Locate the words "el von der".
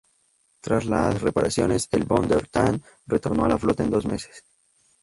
1.91-2.47